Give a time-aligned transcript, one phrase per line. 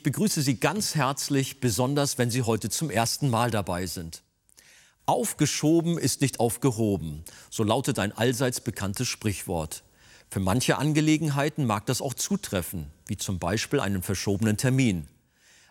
[0.00, 4.22] Ich begrüße Sie ganz herzlich, besonders wenn Sie heute zum ersten Mal dabei sind.
[5.04, 9.82] Aufgeschoben ist nicht aufgehoben, so lautet ein allseits bekanntes Sprichwort.
[10.30, 15.06] Für manche Angelegenheiten mag das auch zutreffen, wie zum Beispiel einen verschobenen Termin.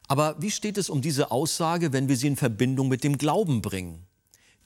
[0.08, 3.64] Aber wie steht es um diese Aussage, wenn wir sie in Verbindung mit dem Glauben
[3.64, 4.06] bringen?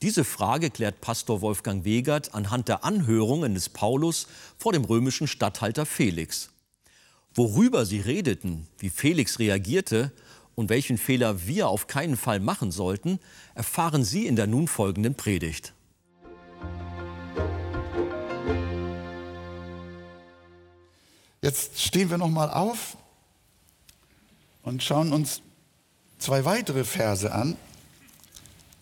[0.01, 5.85] Diese Frage klärt Pastor Wolfgang Wegert anhand der Anhörungen des Paulus vor dem römischen Statthalter
[5.85, 6.49] Felix.
[7.35, 10.11] Worüber sie redeten, wie Felix reagierte
[10.55, 13.19] und welchen Fehler wir auf keinen Fall machen sollten,
[13.55, 15.73] erfahren Sie in der nun folgenden Predigt.
[21.41, 22.97] Jetzt stehen wir noch mal auf
[24.61, 25.41] und schauen uns
[26.19, 27.57] zwei weitere Verse an,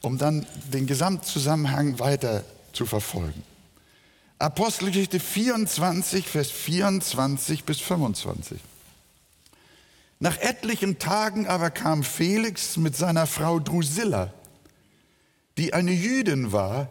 [0.02, 2.44] um dann den Gesamtzusammenhang weiter
[2.74, 3.44] zu verfolgen.
[4.42, 8.60] Apostelgeschichte 24, Vers 24 bis 25.
[10.20, 14.34] Nach etlichen Tagen aber kam Felix mit seiner Frau Drusilla,
[15.58, 16.90] die eine Jüdin war,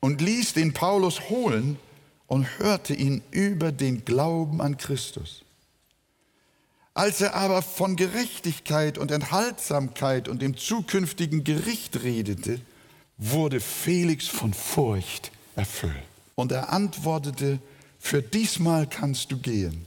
[0.00, 1.78] und ließ den Paulus holen
[2.26, 5.42] und hörte ihn über den Glauben an Christus.
[6.92, 12.60] Als er aber von Gerechtigkeit und Enthaltsamkeit und dem zukünftigen Gericht redete,
[13.16, 16.09] wurde Felix von Furcht erfüllt.
[16.40, 17.58] Und er antwortete,
[17.98, 19.86] für diesmal kannst du gehen.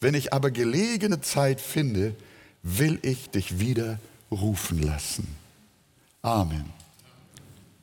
[0.00, 2.14] Wenn ich aber gelegene Zeit finde,
[2.62, 3.98] will ich dich wieder
[4.30, 5.26] rufen lassen.
[6.20, 6.66] Amen.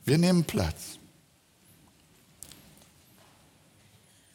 [0.04, 1.00] Wir nehmen Platz.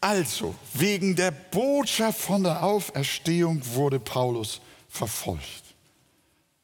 [0.01, 5.63] Also, wegen der Botschaft von der Auferstehung wurde Paulus verfolgt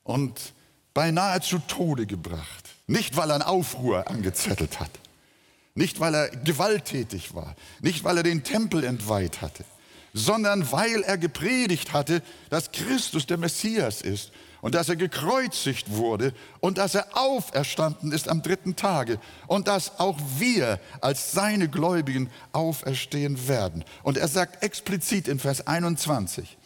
[0.04, 0.52] und
[0.94, 2.66] beinahe zu Tode gebracht.
[2.86, 4.92] Nicht, weil er einen Aufruhr angezettelt hat,
[5.78, 9.64] nicht, weil er gewalttätig war, nicht, weil er den Tempel entweiht hatte,
[10.12, 16.34] sondern weil er gepredigt hatte, dass Christus der Messias ist und dass er gekreuzigt wurde
[16.62, 22.32] und dass er auferstanden ist am dritten Tage und dass auch wir als seine Gläubigen
[22.54, 23.86] auferstehen werden.
[24.02, 26.58] Und er sagt explizit in Vers 21,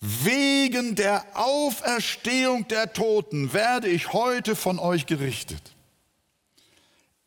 [0.00, 5.77] wegen der Auferstehung der Toten werde ich heute von euch gerichtet.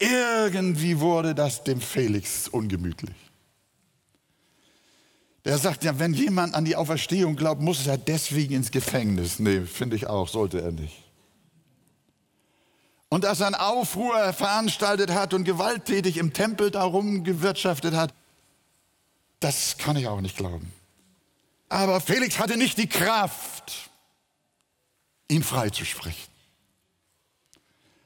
[0.02, 3.16] Irgendwie wurde das dem Felix ungemütlich.
[5.46, 9.38] Der sagt ja, wenn jemand an die Auferstehung glaubt, muss er deswegen ins Gefängnis.
[9.38, 11.04] Nee, finde ich auch, sollte er nicht.
[13.10, 18.12] Und dass er einen Aufruhr veranstaltet hat und gewalttätig im Tempel darum gewirtschaftet hat,
[19.40, 20.74] das kann ich auch nicht glauben.
[21.70, 23.92] Aber Felix hatte nicht die Kraft,
[25.28, 26.32] ihn freizusprechen.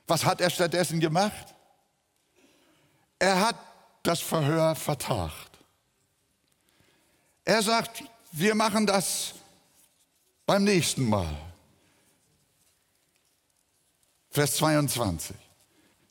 [0.08, 1.55] Was hat er stattdessen gemacht?
[3.20, 3.56] Er hat
[4.04, 5.52] das Verhör vertagt.
[7.44, 9.36] Er sagt, wir machen das
[10.46, 11.36] beim nächsten Mal.
[14.30, 15.36] Vers 22.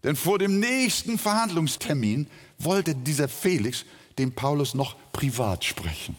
[0.03, 3.85] Denn vor dem nächsten Verhandlungstermin wollte dieser Felix
[4.19, 6.17] den Paulus noch privat sprechen.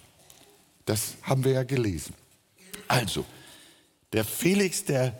[0.85, 2.13] Das haben wir ja gelesen.
[2.87, 3.25] Also,
[4.13, 5.17] der Felix, der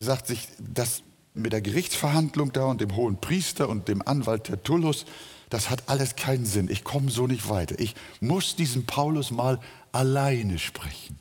[0.00, 1.02] sagt sich, das
[1.38, 5.06] mit der Gerichtsverhandlung da und dem hohen Priester und dem Anwalt Tertullus,
[5.50, 6.68] das hat alles keinen Sinn.
[6.70, 7.78] Ich komme so nicht weiter.
[7.78, 9.58] Ich muss diesen Paulus mal
[9.92, 11.18] alleine sprechen.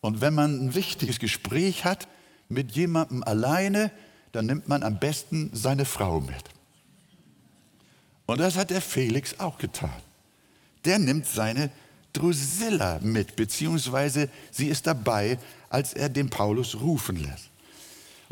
[0.00, 2.08] Und wenn man ein wichtiges Gespräch hat
[2.48, 3.90] mit jemandem alleine,
[4.32, 6.44] dann nimmt man am besten seine Frau mit.
[8.26, 9.90] Und das hat der Felix auch getan.
[10.84, 11.70] Der nimmt seine
[12.12, 15.38] Drusilla mit, beziehungsweise sie ist dabei,
[15.70, 17.50] als er den Paulus rufen lässt.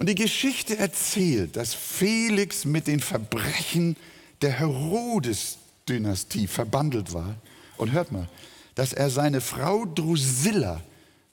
[0.00, 3.97] Und die Geschichte erzählt, dass Felix mit den Verbrechen
[4.41, 7.35] der Herodes-Dynastie verbandelt war.
[7.76, 8.26] Und hört mal,
[8.76, 10.81] dass er seine Frau Drusilla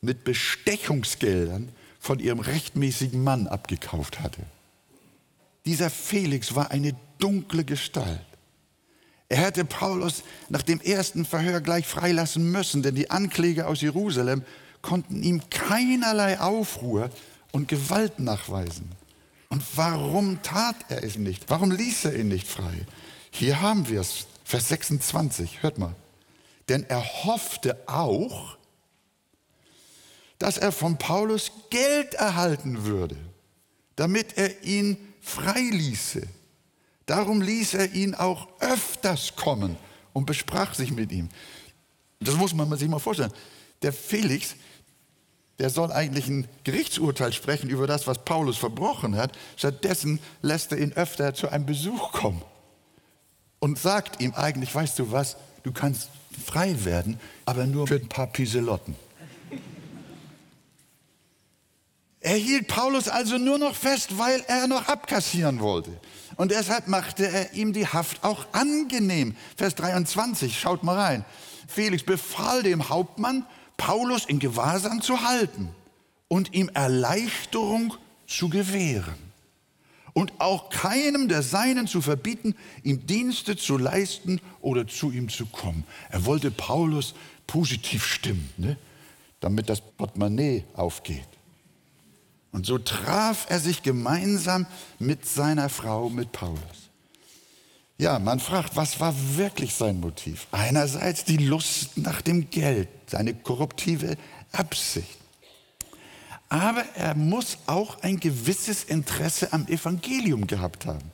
[0.02, 1.70] mit Bestechungsgeldern
[2.02, 4.42] von ihrem rechtmäßigen Mann abgekauft hatte.
[5.66, 8.20] Dieser Felix war eine dunkle Gestalt.
[9.30, 14.44] Er hätte Paulus nach dem ersten Verhör gleich freilassen müssen, denn die Ankläger aus Jerusalem
[14.82, 17.10] konnten ihm keinerlei Aufruhr
[17.52, 18.92] und Gewalt nachweisen.
[19.50, 21.46] Und warum tat er es nicht?
[21.48, 22.86] Warum ließ er ihn nicht frei?
[23.32, 25.96] Hier haben wir es, Vers 26, hört mal.
[26.70, 28.58] Denn er hoffte auch,
[30.40, 33.18] dass er von Paulus Geld erhalten würde,
[33.96, 36.22] damit er ihn freiließe.
[37.06, 39.78] Darum ließ er ihn auch öfters kommen
[40.14, 41.30] und besprach sich mit ihm.
[42.20, 43.34] Das muss man sich mal vorstellen.
[43.82, 44.56] Der Felix,
[45.60, 49.32] der soll eigentlich ein Gerichtsurteil sprechen über das, was Paulus verbrochen hat.
[49.56, 52.44] Stattdessen lässt er ihn öfter zu einem Besuch kommen
[53.60, 56.10] und sagt ihm eigentlich, weißt du was, du kannst
[56.46, 58.96] frei werden, aber nur für ein paar Piselotten.
[62.20, 65.92] Er hielt Paulus also nur noch fest, weil er noch abkassieren wollte.
[66.36, 69.36] Und deshalb machte er ihm die Haft auch angenehm.
[69.56, 71.26] Vers 23, schaut mal rein.
[71.68, 73.46] Felix befahl dem Hauptmann,
[73.78, 75.70] Paulus in Gewahrsam zu halten
[76.28, 77.94] und ihm Erleichterung
[78.26, 79.28] zu gewähren.
[80.14, 85.46] Und auch keinem der Seinen zu verbieten, ihm Dienste zu leisten oder zu ihm zu
[85.46, 85.84] kommen.
[86.10, 87.14] Er wollte Paulus
[87.46, 88.78] positiv stimmen, ne?
[89.40, 91.28] damit das Portemonnaie aufgeht.
[92.52, 94.66] Und so traf er sich gemeinsam
[94.98, 96.87] mit seiner Frau, mit Paulus.
[98.00, 100.48] Ja, man fragt, was war wirklich sein Motiv?
[100.52, 104.18] Einerseits die Lust nach dem Geld, seine korruptive
[104.52, 105.18] Absicht.
[106.50, 111.12] Aber er muss auch ein gewisses Interesse am Evangelium gehabt haben.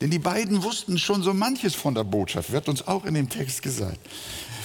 [0.00, 3.28] Denn die beiden wussten schon so manches von der Botschaft, wird uns auch in dem
[3.28, 4.00] Text gesagt.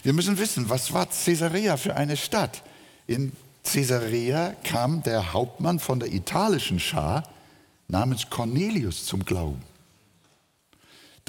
[0.04, 2.64] Wir müssen wissen, was war Caesarea für eine Stadt?
[3.06, 3.34] In
[3.64, 7.24] Caesarea kam der Hauptmann von der italischen Schar
[7.90, 9.69] namens Cornelius zum Glauben.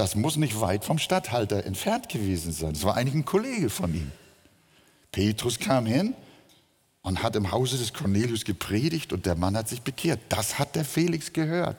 [0.01, 2.73] Das muss nicht weit vom Statthalter entfernt gewesen sein.
[2.73, 4.11] Das war eigentlich ein Kollege von ihm.
[5.13, 6.15] Petrus kam hin
[7.03, 10.19] und hat im Hause des Cornelius gepredigt und der Mann hat sich bekehrt.
[10.31, 11.77] Das hat der Felix gehört.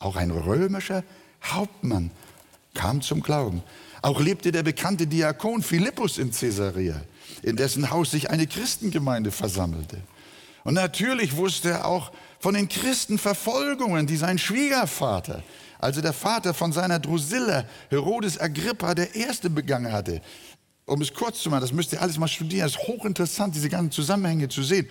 [0.00, 1.04] Auch ein römischer
[1.44, 2.10] Hauptmann
[2.74, 3.62] kam zum Glauben.
[4.02, 7.02] Auch lebte der bekannte Diakon Philippus in Caesarea,
[7.44, 9.98] in dessen Haus sich eine Christengemeinde versammelte.
[10.64, 12.10] Und natürlich wusste er auch
[12.40, 15.44] von den Christenverfolgungen, die sein Schwiegervater,
[15.82, 20.22] also der Vater von seiner Drusilla, Herodes Agrippa, der Erste begangen hatte
[20.86, 23.68] um es kurz zu machen, das müsst ihr alles mal studieren, es ist hochinteressant, diese
[23.68, 24.88] ganzen Zusammenhänge zu sehen.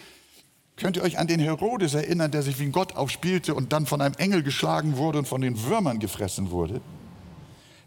[0.77, 3.85] Könnt ihr euch an den Herodes erinnern, der sich wie ein Gott aufspielte und dann
[3.85, 6.81] von einem Engel geschlagen wurde und von den Würmern gefressen wurde?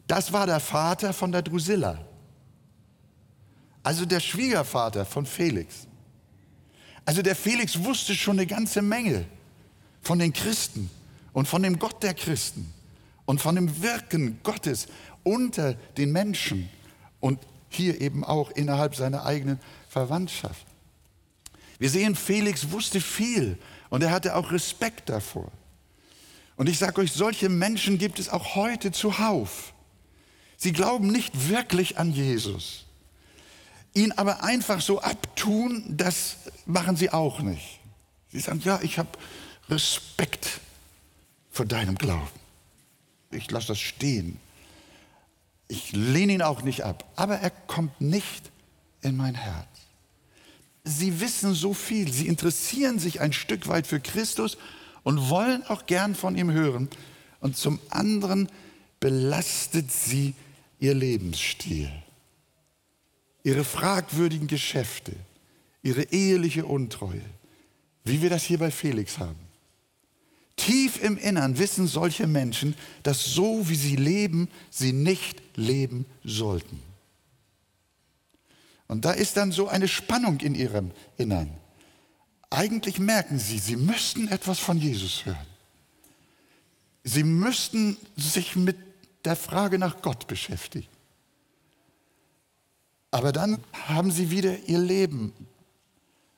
[0.06, 2.04] Das war der Vater von der Drusilla.
[3.82, 5.86] Also der Schwiegervater von Felix.
[7.06, 9.24] Also der Felix wusste schon eine ganze Menge
[10.02, 10.90] von den Christen
[11.32, 12.72] und von dem Gott der Christen
[13.26, 14.86] und von dem Wirken Gottes
[15.22, 16.68] unter den Menschen.
[17.20, 17.38] Und
[17.74, 20.66] hier eben auch innerhalb seiner eigenen Verwandtschaft.
[21.78, 23.58] Wir sehen, Felix wusste viel
[23.90, 25.50] und er hatte auch Respekt davor.
[26.56, 29.74] Und ich sage euch, solche Menschen gibt es auch heute zuhauf.
[30.56, 32.84] Sie glauben nicht wirklich an Jesus.
[33.92, 36.36] Ihn aber einfach so abtun, das
[36.66, 37.80] machen sie auch nicht.
[38.30, 39.10] Sie sagen, ja, ich habe
[39.68, 40.60] Respekt
[41.50, 42.43] vor deinem Glauben.
[43.34, 44.38] Ich lasse das stehen.
[45.68, 48.50] Ich lehne ihn auch nicht ab, aber er kommt nicht
[49.02, 49.66] in mein Herz.
[50.84, 54.58] Sie wissen so viel, sie interessieren sich ein Stück weit für Christus
[55.02, 56.88] und wollen auch gern von ihm hören.
[57.40, 58.48] Und zum anderen
[59.00, 60.34] belastet sie
[60.78, 61.90] ihr Lebensstil,
[63.42, 65.14] ihre fragwürdigen Geschäfte,
[65.82, 67.22] ihre eheliche Untreue,
[68.04, 69.43] wie wir das hier bei Felix haben.
[70.64, 76.80] Tief im Innern wissen solche Menschen, dass so wie sie leben, sie nicht leben sollten.
[78.86, 81.50] Und da ist dann so eine Spannung in ihrem Innern.
[82.48, 85.46] Eigentlich merken sie, sie müssten etwas von Jesus hören.
[87.02, 88.78] Sie müssten sich mit
[89.26, 90.88] der Frage nach Gott beschäftigen.
[93.10, 95.34] Aber dann haben sie wieder ihr Leben,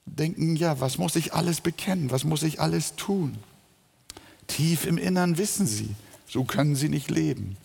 [0.05, 3.39] denken, ja, was muss ich alles bekennen, was muss ich alles tun?
[4.47, 5.95] Tief im Innern wissen sie,
[6.29, 7.57] so können sie nicht leben.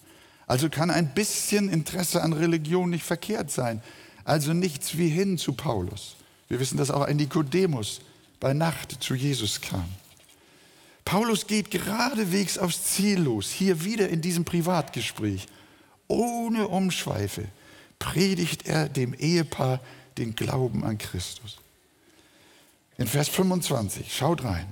[0.47, 3.81] Also kann ein bisschen Interesse an Religion nicht verkehrt sein.
[4.23, 6.15] Also nichts wie hin zu Paulus.
[6.47, 8.01] Wir wissen, dass auch ein Nikodemus
[8.39, 9.85] bei Nacht zu Jesus kam.
[11.05, 15.47] Paulus geht geradewegs aufs Ziel los, hier wieder in diesem Privatgespräch.
[16.07, 17.45] Ohne Umschweife
[17.97, 19.79] predigt er dem Ehepaar
[20.17, 21.57] den Glauben an Christus.
[22.97, 24.67] In Vers 25, schaut rein.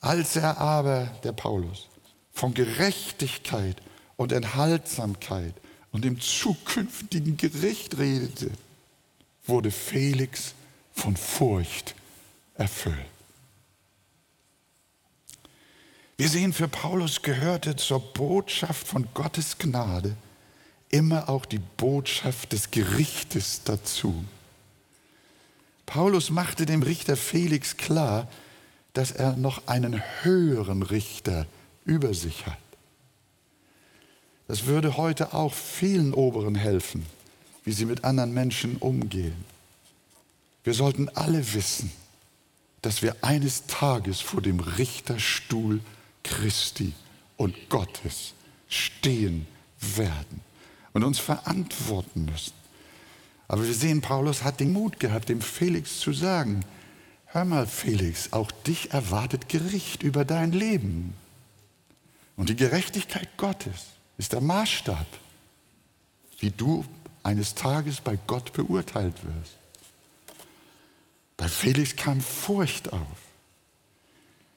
[0.00, 1.88] Als er aber, der Paulus,
[2.32, 3.76] von Gerechtigkeit
[4.16, 5.54] und Enthaltsamkeit
[5.92, 8.50] und dem zukünftigen Gericht redete,
[9.44, 10.54] wurde Felix
[10.92, 11.94] von Furcht
[12.54, 12.96] erfüllt.
[16.16, 20.16] Wir sehen, für Paulus gehörte zur Botschaft von Gottes Gnade
[20.90, 24.24] immer auch die Botschaft des Gerichtes dazu.
[25.86, 28.28] Paulus machte dem Richter Felix klar,
[28.98, 31.46] dass er noch einen höheren Richter
[31.84, 32.58] über sich hat.
[34.48, 37.06] Das würde heute auch vielen Oberen helfen,
[37.62, 39.44] wie sie mit anderen Menschen umgehen.
[40.64, 41.92] Wir sollten alle wissen,
[42.82, 45.78] dass wir eines Tages vor dem Richterstuhl
[46.24, 46.92] Christi
[47.36, 48.32] und Gottes
[48.68, 49.46] stehen
[49.80, 50.40] werden
[50.92, 52.54] und uns verantworten müssen.
[53.46, 56.64] Aber wir sehen, Paulus hat den Mut gehabt, dem Felix zu sagen,
[57.28, 61.14] hör mal Felix, auch dich erwartet Gericht über dein Leben.
[62.36, 65.06] Und die Gerechtigkeit Gottes ist der Maßstab,
[66.38, 66.84] wie du
[67.22, 69.56] eines Tages bei Gott beurteilt wirst.
[71.36, 73.28] Bei Felix kam Furcht auf.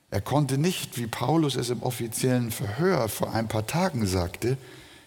[0.10, 4.58] Er konnte nicht, wie Paulus es im offiziellen Verhör vor ein paar Tagen sagte,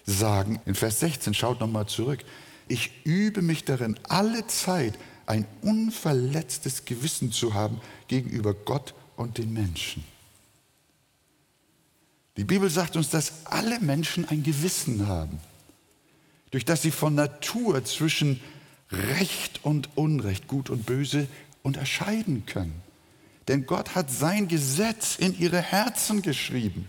[0.07, 2.25] sagen, in Vers 16, schaut nochmal zurück,
[2.69, 4.95] ich übe mich darin, alle Zeit
[5.27, 10.05] ein unverletztes Gewissen zu haben gegenüber Gott und den Menschen.
[12.37, 15.39] Die Bibel sagt uns, dass alle Menschen ein Gewissen haben,
[16.51, 18.41] durch das sie von Natur zwischen
[18.91, 21.29] Recht und Unrecht, Gut und Böse
[21.63, 22.83] unterscheiden können.
[23.49, 26.89] Denn Gott hat sein Gesetz in ihre Herzen geschrieben,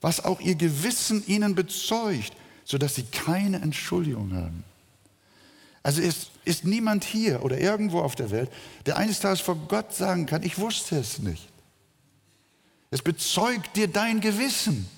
[0.00, 2.32] was auch ihr Gewissen ihnen bezeugt,
[2.64, 4.64] sodass sie keine Entschuldigung haben.
[5.82, 8.50] Also ist, ist niemand hier oder irgendwo auf der Welt,
[8.86, 11.48] der eines Tages vor Gott sagen kann, ich wusste es nicht.
[12.90, 14.88] Es bezeugt dir dein Gewissen,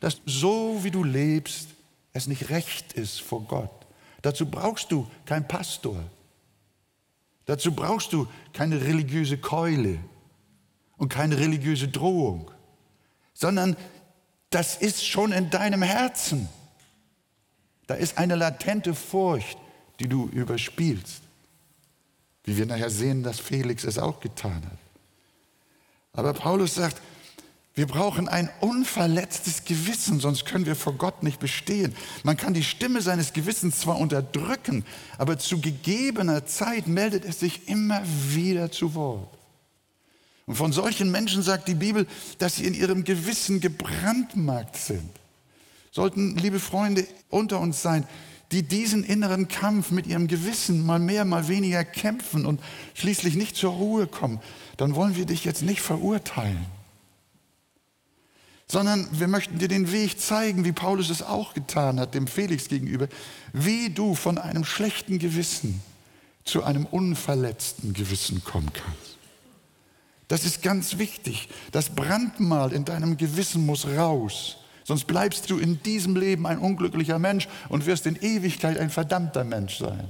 [0.00, 1.68] dass so wie du lebst,
[2.12, 3.70] es nicht recht ist vor Gott.
[4.22, 6.02] Dazu brauchst du keinen Pastor.
[7.44, 9.98] Dazu brauchst du keine religiöse Keule
[10.96, 12.50] und keine religiöse Drohung,
[13.34, 13.76] sondern
[14.50, 16.48] das ist schon in deinem Herzen.
[17.86, 19.58] Da ist eine latente Furcht,
[20.02, 21.22] die du überspielst.
[22.44, 24.78] Wie wir nachher sehen, dass Felix es auch getan hat.
[26.12, 27.00] Aber Paulus sagt,
[27.74, 31.94] wir brauchen ein unverletztes Gewissen, sonst können wir vor Gott nicht bestehen.
[32.24, 34.84] Man kann die Stimme seines Gewissens zwar unterdrücken,
[35.18, 39.38] aber zu gegebener Zeit meldet es sich immer wieder zu Wort.
[40.46, 42.06] Und von solchen Menschen sagt die Bibel,
[42.38, 45.08] dass sie in ihrem Gewissen gebrandmarkt sind.
[45.92, 48.06] Sollten, liebe Freunde, unter uns sein,
[48.52, 52.60] die diesen inneren Kampf mit ihrem Gewissen mal mehr, mal weniger kämpfen und
[52.94, 54.40] schließlich nicht zur Ruhe kommen,
[54.76, 56.66] dann wollen wir dich jetzt nicht verurteilen,
[58.68, 62.68] sondern wir möchten dir den Weg zeigen, wie Paulus es auch getan hat, dem Felix
[62.68, 63.08] gegenüber,
[63.52, 65.82] wie du von einem schlechten Gewissen
[66.44, 69.18] zu einem unverletzten Gewissen kommen kannst.
[70.28, 71.48] Das ist ganz wichtig.
[71.72, 74.56] Das Brandmal in deinem Gewissen muss raus.
[74.84, 79.44] Sonst bleibst du in diesem Leben ein unglücklicher Mensch und wirst in Ewigkeit ein verdammter
[79.44, 80.08] Mensch sein.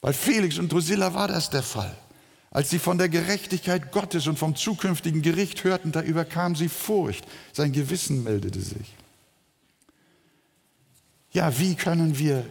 [0.00, 1.94] Bei Felix und Drusilla war das der Fall.
[2.50, 7.26] Als sie von der Gerechtigkeit Gottes und vom zukünftigen Gericht hörten, da überkam sie Furcht.
[7.52, 8.94] Sein Gewissen meldete sich.
[11.32, 12.44] Ja, wie können wir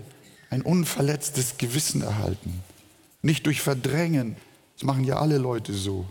[0.50, 2.62] ein unverletztes Gewissen erhalten?
[3.22, 4.38] Nicht durch Verdrängen,
[4.76, 6.06] das machen ja alle Leute so,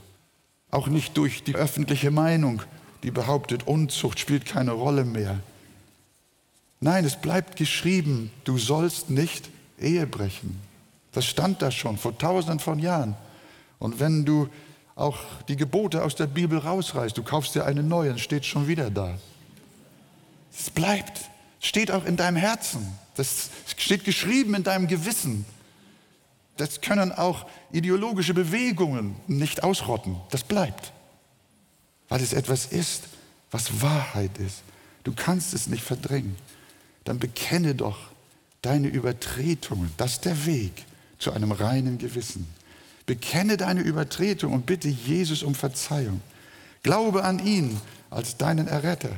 [0.70, 2.62] auch nicht durch die öffentliche Meinung,
[3.02, 5.38] die behauptet, Unzucht spielt keine Rolle mehr.
[6.80, 10.60] Nein, es bleibt geschrieben, du sollst nicht Ehe brechen.
[11.12, 13.16] Das stand da schon vor tausenden von Jahren.
[13.78, 14.48] Und wenn du
[14.94, 15.18] auch
[15.48, 18.90] die Gebote aus der Bibel rausreißt, du kaufst dir eine neue, dann steht schon wieder
[18.90, 19.18] da.
[20.58, 21.30] Es bleibt,
[21.60, 22.98] steht auch in deinem Herzen.
[23.14, 25.44] Das steht geschrieben in deinem Gewissen.
[26.56, 30.16] Das können auch ideologische Bewegungen nicht ausrotten.
[30.30, 30.92] Das bleibt,
[32.08, 33.04] weil es etwas ist,
[33.50, 34.62] was Wahrheit ist.
[35.04, 36.36] Du kannst es nicht verdrängen.
[37.04, 37.98] Dann bekenne doch
[38.62, 39.92] deine Übertretungen.
[39.96, 40.84] Das ist der Weg
[41.18, 42.46] zu einem reinen Gewissen.
[43.06, 46.20] Bekenne deine Übertretung und bitte Jesus um Verzeihung.
[46.82, 49.10] Glaube an ihn als deinen Erretter,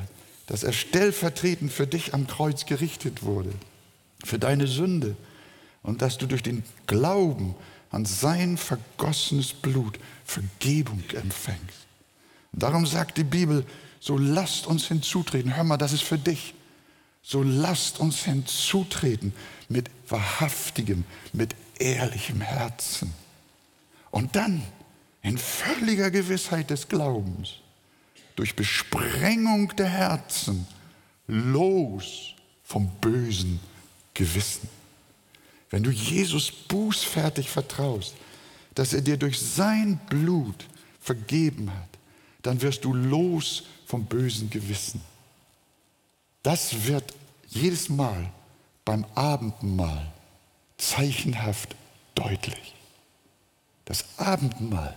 [0.45, 3.51] dass er stellvertretend für dich am Kreuz gerichtet wurde,
[4.23, 5.15] für deine Sünde
[5.89, 7.55] und dass du durch den Glauben
[7.89, 11.87] an sein vergossenes Blut Vergebung empfängst.
[12.51, 13.65] Darum sagt die Bibel,
[13.99, 15.55] so lasst uns hinzutreten.
[15.55, 16.53] Hör mal, das ist für dich.
[17.23, 19.33] So lasst uns hinzutreten
[19.67, 23.11] mit wahrhaftigem, mit ehrlichem Herzen.
[24.11, 24.61] Und dann
[25.23, 27.55] in völliger Gewissheit des Glaubens,
[28.35, 30.67] durch Besprengung der Herzen,
[31.27, 33.59] los vom bösen
[34.13, 34.69] Gewissen.
[35.69, 38.15] Wenn du Jesus bußfertig vertraust,
[38.75, 40.65] dass er dir durch sein Blut
[40.99, 41.89] vergeben hat,
[42.41, 45.01] dann wirst du los vom bösen Gewissen.
[46.43, 47.13] Das wird
[47.47, 48.31] jedes Mal
[48.85, 50.11] beim Abendmahl
[50.77, 51.75] zeichenhaft
[52.15, 52.73] deutlich.
[53.85, 54.95] Das Abendmahl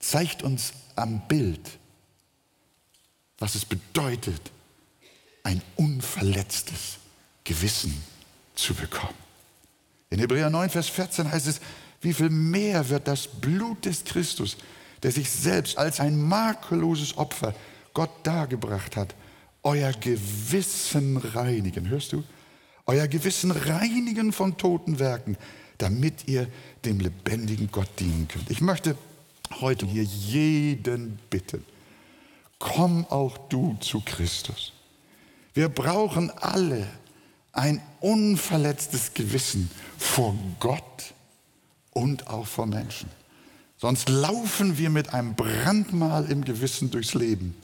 [0.00, 1.78] zeigt uns am Bild,
[3.38, 4.50] was es bedeutet,
[5.44, 6.98] ein unverletztes
[7.44, 8.02] Gewissen
[8.54, 9.27] zu bekommen.
[10.10, 11.60] In Hebräer 9, Vers 14 heißt es,
[12.00, 14.56] wie viel mehr wird das Blut des Christus,
[15.02, 17.54] der sich selbst als ein makelloses Opfer
[17.92, 19.14] Gott dargebracht hat,
[19.62, 21.88] euer Gewissen reinigen.
[21.88, 22.24] Hörst du?
[22.86, 25.36] Euer Gewissen reinigen von toten Werken,
[25.76, 26.48] damit ihr
[26.84, 28.50] dem lebendigen Gott dienen könnt.
[28.50, 28.96] Ich möchte
[29.60, 31.64] heute hier jeden bitten,
[32.58, 34.72] komm auch du zu Christus.
[35.54, 36.86] Wir brauchen alle
[37.58, 41.14] ein unverletztes Gewissen vor Gott
[41.92, 43.10] und auch vor Menschen.
[43.76, 47.54] Sonst laufen wir mit einem Brandmal im Gewissen durchs Leben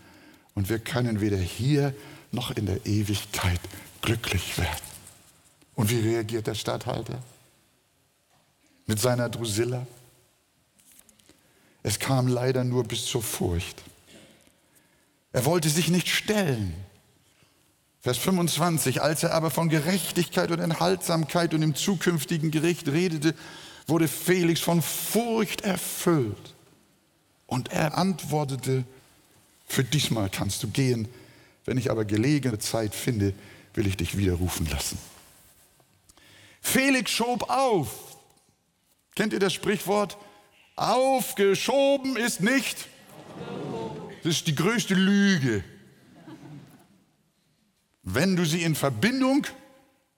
[0.55, 1.95] und wir können weder hier
[2.33, 3.61] noch in der Ewigkeit
[4.03, 4.95] glücklich werden.
[5.75, 7.19] Und wie reagiert der Statthalter?
[8.87, 9.87] Mit seiner Drusilla?
[11.83, 13.83] Es kam leider nur bis zur Furcht.
[15.33, 16.75] Er wollte sich nicht stellen.
[18.05, 23.35] Vers 25, als er aber von Gerechtigkeit und Enthaltsamkeit und dem zukünftigen Gericht redete,
[23.87, 26.55] wurde Felix von Furcht erfüllt.
[27.47, 28.85] Und er antwortete,
[29.67, 31.09] für diesmal kannst du gehen,
[31.65, 33.33] wenn ich aber gelegene Zeit finde,
[33.73, 34.99] will ich dich widerrufen lassen.
[36.61, 38.19] Felix schob auf.
[39.15, 40.19] Kennt ihr das Sprichwort?
[40.77, 42.87] Aufgeschoben ist nicht.
[44.23, 45.65] Das ist die größte Lüge
[48.05, 49.47] wenn du sie in Verbindung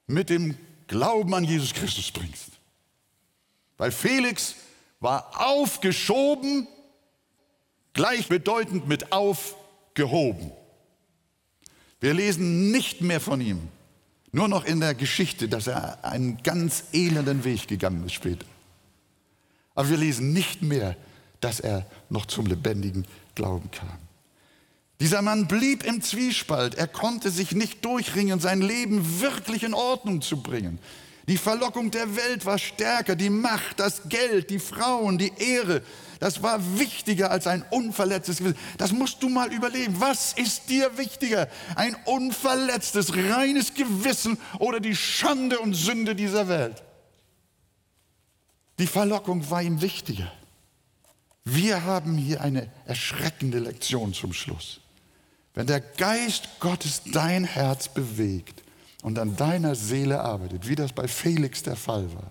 [0.06, 0.56] mit dem
[0.88, 2.50] Glauben an Jesus Christus bringst.
[3.76, 4.56] Weil Felix
[5.00, 6.66] war aufgeschoben,
[7.92, 10.50] gleichbedeutend mit aufgehoben.
[12.00, 13.68] Wir lesen nicht mehr von ihm,
[14.32, 18.46] nur noch in der Geschichte, dass er einen ganz elenden Weg gegangen ist später.
[19.74, 20.96] Aber wir lesen nicht mehr,
[21.40, 24.05] dass er noch zum lebendigen Glauben kam.
[25.00, 26.74] Dieser Mann blieb im Zwiespalt.
[26.74, 30.78] Er konnte sich nicht durchringen, sein Leben wirklich in Ordnung zu bringen.
[31.28, 35.82] Die Verlockung der Welt war stärker, die Macht, das Geld, die Frauen, die Ehre.
[36.20, 38.58] Das war wichtiger als ein unverletztes Gewissen.
[38.78, 40.00] Das musst du mal überlegen.
[40.00, 41.48] Was ist dir wichtiger?
[41.74, 46.82] Ein unverletztes, reines Gewissen oder die Schande und Sünde dieser Welt?
[48.78, 50.30] Die Verlockung war ihm wichtiger.
[51.44, 54.80] Wir haben hier eine erschreckende Lektion zum Schluss.
[55.56, 58.62] Wenn der Geist Gottes dein Herz bewegt
[59.02, 62.30] und an deiner Seele arbeitet, wie das bei Felix der Fall war,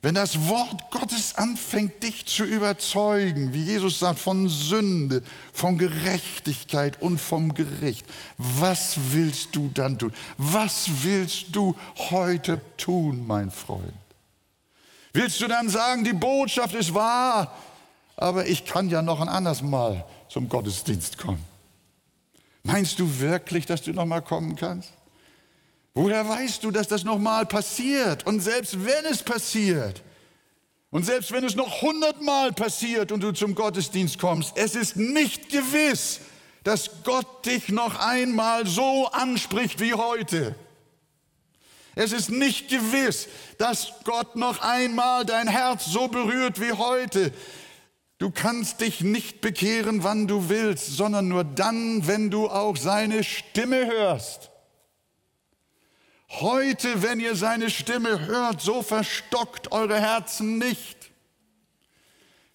[0.00, 7.02] wenn das Wort Gottes anfängt, dich zu überzeugen, wie Jesus sagt, von Sünde, von Gerechtigkeit
[7.02, 8.06] und vom Gericht,
[8.38, 10.12] was willst du dann tun?
[10.38, 11.76] Was willst du
[12.10, 13.92] heute tun, mein Freund?
[15.12, 17.54] Willst du dann sagen, die Botschaft ist wahr,
[18.16, 21.55] aber ich kann ja noch ein anderes Mal zum Gottesdienst kommen?
[22.66, 24.90] Meinst du wirklich, dass du noch mal kommen kannst?
[25.94, 28.26] Woher weißt du, dass das noch mal passiert?
[28.26, 30.02] Und selbst wenn es passiert,
[30.90, 35.48] und selbst wenn es noch hundertmal passiert und du zum Gottesdienst kommst, es ist nicht
[35.48, 36.20] gewiss,
[36.64, 40.56] dass Gott dich noch einmal so anspricht wie heute.
[41.94, 47.32] Es ist nicht gewiss, dass Gott noch einmal dein Herz so berührt wie heute.
[48.18, 53.22] Du kannst dich nicht bekehren, wann du willst, sondern nur dann, wenn du auch seine
[53.24, 54.50] Stimme hörst.
[56.28, 60.96] Heute, wenn ihr seine Stimme hört, so verstockt eure Herzen nicht.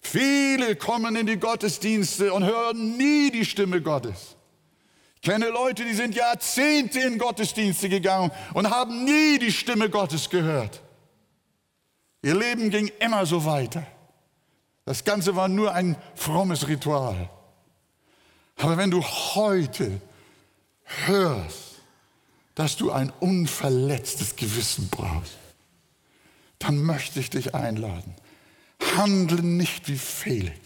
[0.00, 4.36] Viele kommen in die Gottesdienste und hören nie die Stimme Gottes.
[5.14, 10.28] Ich kenne Leute, die sind Jahrzehnte in Gottesdienste gegangen und haben nie die Stimme Gottes
[10.28, 10.82] gehört.
[12.22, 13.86] Ihr Leben ging immer so weiter.
[14.84, 17.30] Das Ganze war nur ein frommes Ritual.
[18.56, 20.00] Aber wenn du heute
[21.06, 21.80] hörst,
[22.54, 25.38] dass du ein unverletztes Gewissen brauchst,
[26.58, 28.14] dann möchte ich dich einladen.
[28.96, 30.58] Handle nicht wie Felix.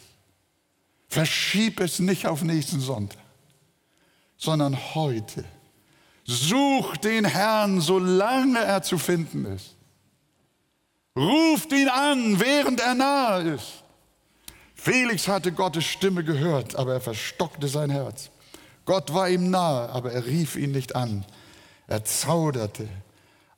[1.08, 3.22] Verschieb es nicht auf nächsten Sonntag,
[4.36, 5.44] sondern heute.
[6.24, 9.76] Such den Herrn, solange er zu finden ist.
[11.16, 13.84] Ruft ihn an, während er nahe ist.
[14.86, 18.30] Felix hatte Gottes Stimme gehört, aber er verstockte sein Herz.
[18.84, 21.24] Gott war ihm nahe, aber er rief ihn nicht an.
[21.88, 22.88] Er zauderte,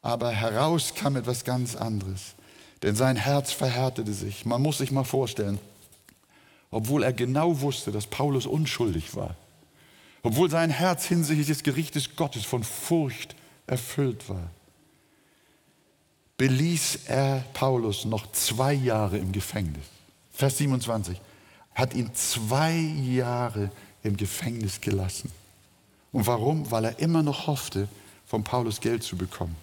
[0.00, 2.34] aber heraus kam etwas ganz anderes.
[2.82, 4.46] Denn sein Herz verhärtete sich.
[4.46, 5.58] Man muss sich mal vorstellen,
[6.70, 9.36] obwohl er genau wusste, dass Paulus unschuldig war,
[10.22, 13.36] obwohl sein Herz hinsichtlich des Gerichtes Gottes von Furcht
[13.66, 14.48] erfüllt war,
[16.38, 19.97] beließ er Paulus noch zwei Jahre im Gefängnis.
[20.38, 21.20] Vers 27,
[21.74, 23.72] hat ihn zwei Jahre
[24.04, 25.32] im Gefängnis gelassen.
[26.12, 26.70] Und warum?
[26.70, 27.88] Weil er immer noch hoffte,
[28.24, 29.56] von Paulus Geld zu bekommen.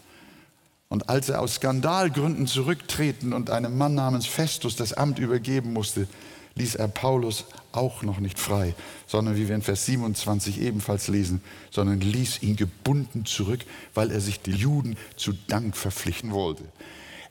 [0.90, 6.10] Und als er aus Skandalgründen zurücktreten und einem Mann namens Festus das Amt übergeben musste,
[6.56, 8.76] ließ er Paulus auch noch nicht frei,
[9.08, 13.62] sondern wie wir in Vers 27 ebenfalls lesen, sondern ließ ihn gebunden zurück,
[13.94, 16.66] weil er sich die Juden zu Dank verpflichten wollte.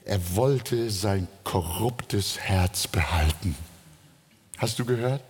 [0.04, 3.56] Er wollte sein korruptes Herz behalten.
[4.58, 5.22] Hast du gehört?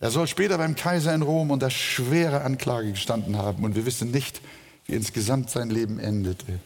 [0.00, 4.10] Er soll später beim Kaiser in Rom unter schwerer Anklage gestanden haben und wir wissen
[4.10, 4.40] nicht,
[4.86, 6.58] wie insgesamt sein Leben endete.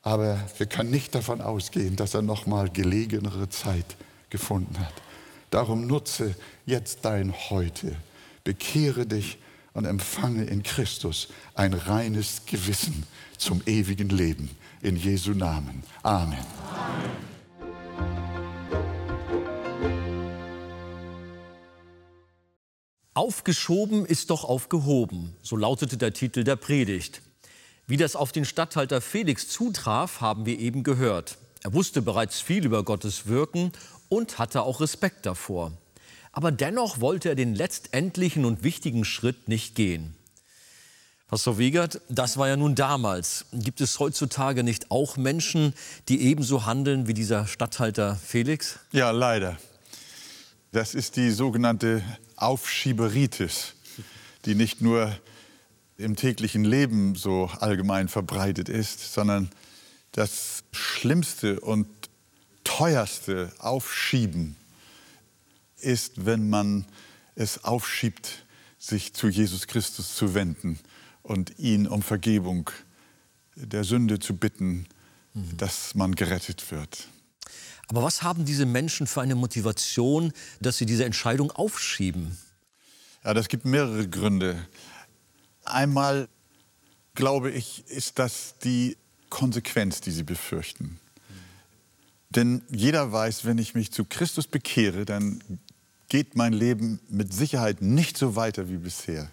[0.00, 3.96] Aber wir können nicht davon ausgehen, dass er nochmal gelegenere Zeit
[4.30, 4.94] gefunden hat.
[5.50, 7.94] Darum nutze jetzt dein Heute,
[8.42, 9.36] bekehre dich
[9.74, 13.04] und empfange in Christus ein reines Gewissen
[13.36, 14.48] zum ewigen Leben.
[14.82, 15.82] In Jesu Namen.
[16.02, 16.38] Amen.
[16.38, 17.26] Amen.
[23.14, 27.22] Aufgeschoben ist doch aufgehoben, so lautete der Titel der Predigt.
[27.86, 31.38] Wie das auf den Statthalter Felix zutraf, haben wir eben gehört.
[31.62, 33.72] Er wusste bereits viel über Gottes Wirken
[34.10, 35.72] und hatte auch Respekt davor.
[36.32, 40.15] Aber dennoch wollte er den letztendlichen und wichtigen Schritt nicht gehen.
[41.28, 43.46] Pastor Wiegert, das war ja nun damals.
[43.52, 45.74] Gibt es heutzutage nicht auch Menschen,
[46.08, 48.78] die ebenso handeln wie dieser Statthalter Felix?
[48.92, 49.58] Ja, leider.
[50.70, 52.04] Das ist die sogenannte
[52.36, 53.74] Aufschieberitis,
[54.44, 55.18] die nicht nur
[55.98, 59.50] im täglichen Leben so allgemein verbreitet ist, sondern
[60.12, 61.88] das schlimmste und
[62.62, 64.54] teuerste Aufschieben
[65.80, 66.84] ist, wenn man
[67.34, 68.44] es aufschiebt,
[68.78, 70.78] sich zu Jesus Christus zu wenden
[71.26, 72.70] und ihn um Vergebung
[73.56, 74.86] der Sünde zu bitten,
[75.34, 75.56] mhm.
[75.56, 77.08] dass man gerettet wird.
[77.88, 82.36] Aber was haben diese Menschen für eine Motivation, dass sie diese Entscheidung aufschieben?
[83.24, 84.56] Ja, das gibt mehrere Gründe.
[85.64, 86.28] Einmal,
[87.14, 88.96] glaube ich, ist das die
[89.30, 90.98] Konsequenz, die sie befürchten.
[92.30, 95.42] Denn jeder weiß, wenn ich mich zu Christus bekehre, dann
[96.08, 99.30] geht mein Leben mit Sicherheit nicht so weiter wie bisher.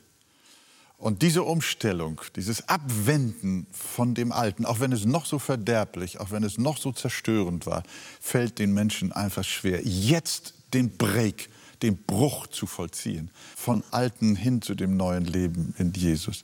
[1.03, 6.31] Und diese Umstellung, dieses Abwenden von dem Alten, auch wenn es noch so verderblich, auch
[6.31, 7.83] wenn es noch so zerstörend war,
[8.21, 9.81] fällt den Menschen einfach schwer.
[9.83, 11.49] Jetzt den Break,
[11.81, 16.43] den Bruch zu vollziehen, von Alten hin zu dem neuen Leben in Jesus.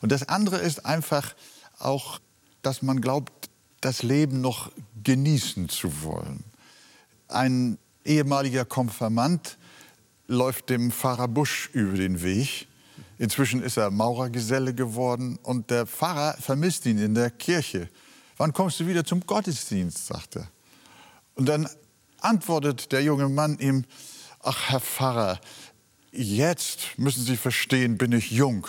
[0.00, 1.34] Und das andere ist einfach
[1.78, 2.18] auch,
[2.62, 3.50] dass man glaubt,
[3.82, 4.72] das Leben noch
[5.04, 6.44] genießen zu wollen.
[7.28, 9.58] Ein ehemaliger Konfirmand
[10.28, 12.67] läuft dem Pfarrer Busch über den Weg
[13.18, 17.88] Inzwischen ist er Maurergeselle geworden und der Pfarrer vermisst ihn in der Kirche.
[18.36, 20.06] Wann kommst du wieder zum Gottesdienst?
[20.06, 20.48] sagt er.
[21.34, 21.68] Und dann
[22.20, 23.84] antwortet der junge Mann ihm,
[24.40, 25.40] ach Herr Pfarrer,
[26.12, 28.68] jetzt müssen Sie verstehen, bin ich jung.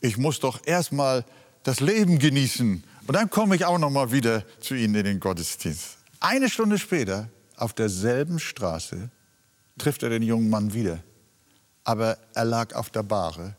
[0.00, 1.24] Ich muss doch erst mal
[1.62, 5.20] das Leben genießen und dann komme ich auch noch mal wieder zu Ihnen in den
[5.20, 5.98] Gottesdienst.
[6.18, 9.10] Eine Stunde später, auf derselben Straße,
[9.76, 11.02] trifft er den jungen Mann wieder.
[11.84, 13.56] Aber er lag auf der Bahre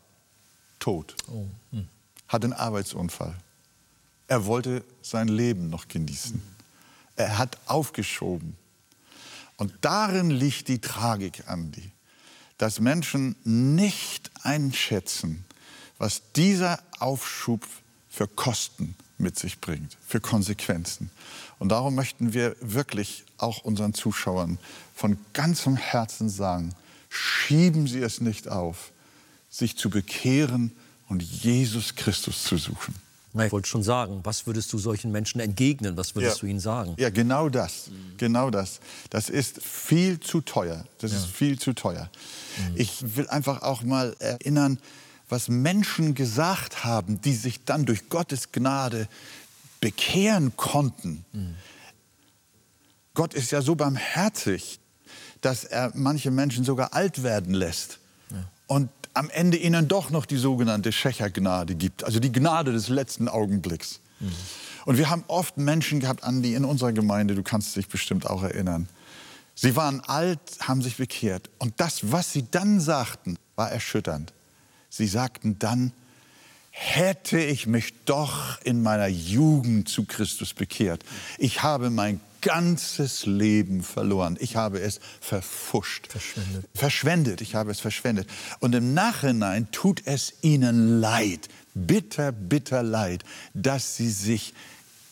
[0.84, 1.16] tot.
[1.32, 1.46] Oh.
[1.70, 1.88] Hm.
[2.28, 3.34] Hat einen Arbeitsunfall.
[4.28, 6.42] Er wollte sein Leben noch genießen.
[7.16, 8.54] Er hat aufgeschoben.
[9.56, 11.90] Und darin liegt die Tragik, Andi,
[12.58, 15.46] dass Menschen nicht einschätzen,
[15.96, 17.66] was dieser Aufschub
[18.10, 21.10] für Kosten mit sich bringt, für Konsequenzen.
[21.58, 24.58] Und darum möchten wir wirklich auch unseren Zuschauern
[24.94, 26.74] von ganzem Herzen sagen,
[27.08, 28.92] schieben Sie es nicht auf,
[29.54, 30.72] sich zu bekehren
[31.08, 32.94] und Jesus Christus zu suchen.
[33.34, 35.96] Ich wollte schon sagen, was würdest du solchen Menschen entgegnen?
[35.96, 36.40] Was würdest ja.
[36.40, 36.94] du ihnen sagen?
[36.98, 37.90] Ja, genau das.
[38.16, 38.80] Genau das.
[39.10, 40.84] Das ist viel zu teuer.
[40.98, 41.18] Das ja.
[41.18, 42.10] ist viel zu teuer.
[42.58, 42.76] Mhm.
[42.76, 44.78] Ich will einfach auch mal erinnern,
[45.28, 49.08] was Menschen gesagt haben, die sich dann durch Gottes Gnade
[49.80, 51.24] bekehren konnten.
[51.32, 51.54] Mhm.
[53.14, 54.78] Gott ist ja so barmherzig,
[55.40, 57.98] dass er manche Menschen sogar alt werden lässt.
[58.66, 63.28] Und am Ende ihnen doch noch die sogenannte Schächergnade gibt, also die Gnade des letzten
[63.28, 64.00] Augenblicks.
[64.20, 64.32] Mhm.
[64.86, 68.42] Und wir haben oft Menschen gehabt, Andi, in unserer Gemeinde, du kannst dich bestimmt auch
[68.42, 68.88] erinnern.
[69.54, 71.48] Sie waren alt, haben sich bekehrt.
[71.58, 74.32] Und das, was sie dann sagten, war erschütternd.
[74.90, 75.92] Sie sagten dann,
[76.70, 81.04] hätte ich mich doch in meiner Jugend zu Christus bekehrt.
[81.38, 84.36] Ich habe mein ganzes Leben verloren.
[84.38, 86.08] Ich habe es verfuscht.
[86.08, 86.68] Verschwendet.
[86.74, 87.40] Verschwendet.
[87.40, 88.28] Ich habe es verschwendet.
[88.60, 94.52] Und im Nachhinein tut es ihnen leid, bitter, bitter leid, dass sie sich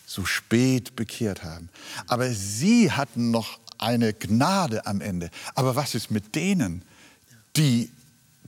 [0.06, 1.70] so spät bekehrt haben.
[2.06, 5.30] Aber sie hatten noch eine Gnade am Ende.
[5.54, 6.82] Aber was ist mit denen,
[7.56, 7.90] die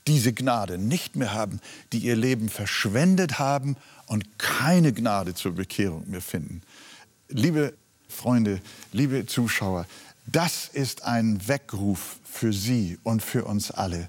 [0.07, 1.59] diese Gnade nicht mehr haben,
[1.95, 3.77] die ihr Leben verschwendet haben
[4.09, 6.61] und keine Gnade zur Bekehrung mehr finden?
[7.31, 7.73] Liebe
[8.15, 8.61] Freunde,
[8.93, 9.87] liebe Zuschauer,
[10.27, 14.09] das ist ein Weckruf für Sie und für uns alle.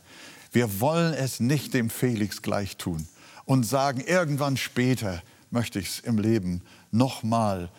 [0.52, 3.08] Wir wollen es nicht dem Felix gleich tun
[3.44, 7.70] und sagen, irgendwann später möchte ich es im Leben nochmal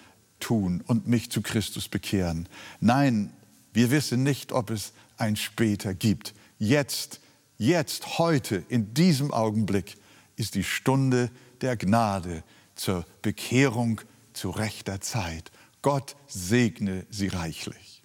[0.41, 2.49] tun und mich zu Christus bekehren.
[2.81, 3.33] Nein,
[3.73, 6.35] wir wissen nicht, ob es ein später gibt.
[6.59, 7.21] Jetzt,
[7.57, 9.97] jetzt, heute, in diesem Augenblick
[10.37, 11.31] ist die Stunde
[11.63, 12.43] der Gnade
[12.75, 14.01] zur Bekehrung
[14.35, 15.51] zu rechter Zeit.
[15.87, 18.03] Gott segne sie reichlich.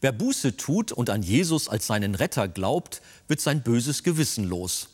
[0.00, 4.88] Wer Buße tut und an Jesus als seinen Retter glaubt, wird sein böses Gewissen los.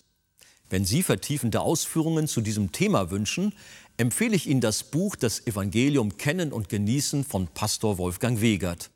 [0.68, 3.54] Wenn Sie vertiefende Ausführungen zu diesem Thema wünschen,
[3.96, 8.90] empfehle ich Ihnen das Buch Das Evangelium Kennen und Genießen von Pastor Wolfgang Wegert.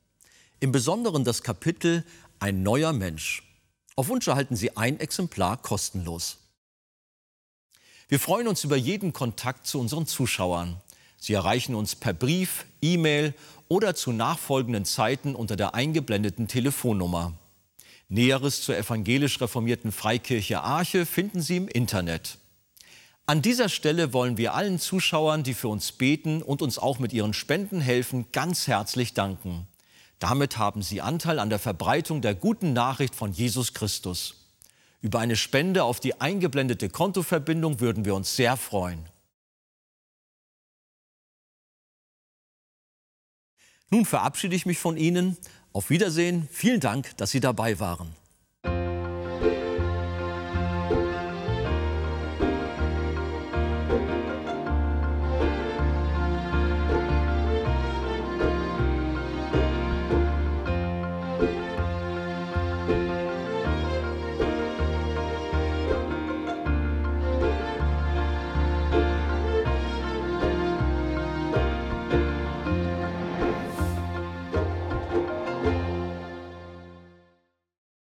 [0.60, 2.04] Im Besonderen das Kapitel
[2.40, 3.42] Ein neuer Mensch.
[3.96, 6.43] Auf Wunsch erhalten Sie ein Exemplar kostenlos.
[8.08, 10.76] Wir freuen uns über jeden Kontakt zu unseren Zuschauern.
[11.16, 13.32] Sie erreichen uns per Brief, E-Mail
[13.68, 17.32] oder zu nachfolgenden Zeiten unter der eingeblendeten Telefonnummer.
[18.08, 22.36] Näheres zur evangelisch reformierten Freikirche Arche finden Sie im Internet.
[23.24, 27.14] An dieser Stelle wollen wir allen Zuschauern, die für uns beten und uns auch mit
[27.14, 29.66] ihren Spenden helfen, ganz herzlich danken.
[30.18, 34.43] Damit haben Sie Anteil an der Verbreitung der guten Nachricht von Jesus Christus.
[35.04, 39.04] Über eine Spende auf die eingeblendete Kontoverbindung würden wir uns sehr freuen.
[43.90, 45.36] Nun verabschiede ich mich von Ihnen.
[45.74, 46.48] Auf Wiedersehen.
[46.50, 48.16] Vielen Dank, dass Sie dabei waren.